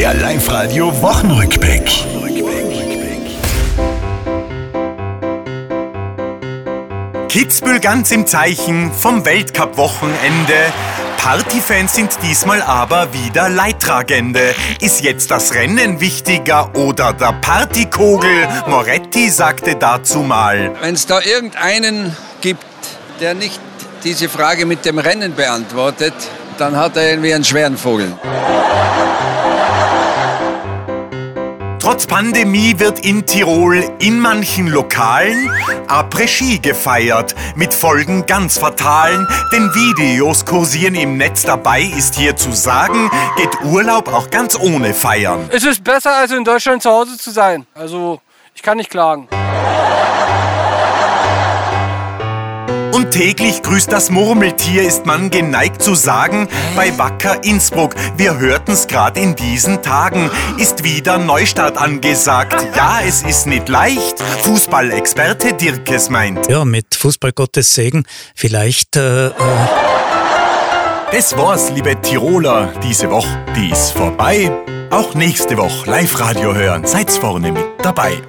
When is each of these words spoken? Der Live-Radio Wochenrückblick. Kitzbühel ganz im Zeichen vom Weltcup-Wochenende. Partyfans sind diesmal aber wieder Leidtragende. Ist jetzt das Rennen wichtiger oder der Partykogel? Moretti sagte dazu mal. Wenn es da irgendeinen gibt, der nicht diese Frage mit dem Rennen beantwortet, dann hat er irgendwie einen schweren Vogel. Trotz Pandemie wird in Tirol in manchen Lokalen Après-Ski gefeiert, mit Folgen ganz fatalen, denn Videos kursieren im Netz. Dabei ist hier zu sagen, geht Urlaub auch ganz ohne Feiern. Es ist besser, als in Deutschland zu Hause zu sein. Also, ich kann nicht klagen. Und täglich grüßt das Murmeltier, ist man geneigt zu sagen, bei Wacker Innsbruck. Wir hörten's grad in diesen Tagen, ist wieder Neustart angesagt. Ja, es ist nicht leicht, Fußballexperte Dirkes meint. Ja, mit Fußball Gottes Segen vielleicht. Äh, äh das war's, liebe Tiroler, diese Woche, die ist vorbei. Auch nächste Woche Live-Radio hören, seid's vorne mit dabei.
Der 0.00 0.14
Live-Radio 0.14 0.90
Wochenrückblick. 1.02 1.84
Kitzbühel 7.28 7.80
ganz 7.80 8.10
im 8.10 8.26
Zeichen 8.26 8.94
vom 8.94 9.26
Weltcup-Wochenende. 9.26 10.54
Partyfans 11.18 11.96
sind 11.96 12.16
diesmal 12.22 12.62
aber 12.62 13.12
wieder 13.12 13.50
Leidtragende. 13.50 14.54
Ist 14.80 15.02
jetzt 15.02 15.30
das 15.30 15.52
Rennen 15.52 16.00
wichtiger 16.00 16.74
oder 16.76 17.12
der 17.12 17.34
Partykogel? 17.34 18.48
Moretti 18.68 19.28
sagte 19.28 19.76
dazu 19.76 20.20
mal. 20.20 20.74
Wenn 20.80 20.94
es 20.94 21.04
da 21.04 21.20
irgendeinen 21.20 22.16
gibt, 22.40 22.64
der 23.20 23.34
nicht 23.34 23.60
diese 24.02 24.30
Frage 24.30 24.64
mit 24.64 24.86
dem 24.86 24.98
Rennen 24.98 25.34
beantwortet, 25.34 26.14
dann 26.56 26.74
hat 26.74 26.96
er 26.96 27.10
irgendwie 27.10 27.34
einen 27.34 27.44
schweren 27.44 27.76
Vogel. 27.76 28.14
Trotz 31.90 32.06
Pandemie 32.06 32.78
wird 32.78 33.04
in 33.04 33.26
Tirol 33.26 33.82
in 33.98 34.20
manchen 34.20 34.68
Lokalen 34.68 35.50
Après-Ski 35.88 36.60
gefeiert, 36.60 37.34
mit 37.56 37.74
Folgen 37.74 38.26
ganz 38.26 38.58
fatalen, 38.58 39.26
denn 39.50 39.74
Videos 39.74 40.46
kursieren 40.46 40.94
im 40.94 41.16
Netz. 41.16 41.42
Dabei 41.42 41.82
ist 41.82 42.14
hier 42.14 42.36
zu 42.36 42.52
sagen, 42.52 43.10
geht 43.36 43.64
Urlaub 43.64 44.06
auch 44.06 44.30
ganz 44.30 44.56
ohne 44.56 44.94
Feiern. 44.94 45.50
Es 45.50 45.64
ist 45.64 45.82
besser, 45.82 46.14
als 46.14 46.30
in 46.30 46.44
Deutschland 46.44 46.80
zu 46.80 46.90
Hause 46.90 47.18
zu 47.18 47.32
sein. 47.32 47.66
Also, 47.74 48.20
ich 48.54 48.62
kann 48.62 48.76
nicht 48.76 48.90
klagen. 48.90 49.26
Und 53.00 53.12
täglich 53.12 53.62
grüßt 53.62 53.90
das 53.90 54.10
Murmeltier, 54.10 54.82
ist 54.82 55.06
man 55.06 55.30
geneigt 55.30 55.80
zu 55.80 55.94
sagen, 55.94 56.48
bei 56.76 56.98
Wacker 56.98 57.42
Innsbruck. 57.44 57.94
Wir 58.18 58.38
hörten's 58.38 58.88
grad 58.88 59.16
in 59.16 59.34
diesen 59.34 59.80
Tagen, 59.80 60.30
ist 60.58 60.84
wieder 60.84 61.16
Neustart 61.16 61.78
angesagt. 61.78 62.62
Ja, 62.76 63.00
es 63.02 63.22
ist 63.22 63.46
nicht 63.46 63.70
leicht, 63.70 64.20
Fußballexperte 64.42 65.54
Dirkes 65.54 66.10
meint. 66.10 66.46
Ja, 66.50 66.66
mit 66.66 66.94
Fußball 66.94 67.32
Gottes 67.32 67.72
Segen 67.72 68.04
vielleicht. 68.34 68.96
Äh, 68.96 69.28
äh 69.28 69.32
das 71.10 71.34
war's, 71.38 71.70
liebe 71.70 71.98
Tiroler, 72.02 72.70
diese 72.82 73.10
Woche, 73.10 73.46
die 73.56 73.70
ist 73.70 73.92
vorbei. 73.92 74.52
Auch 74.90 75.14
nächste 75.14 75.56
Woche 75.56 75.90
Live-Radio 75.90 76.54
hören, 76.54 76.86
seid's 76.86 77.16
vorne 77.16 77.50
mit 77.50 77.64
dabei. 77.82 78.20